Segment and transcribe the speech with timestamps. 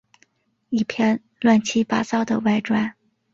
[0.71, 2.95] 一篇乱七八糟的外传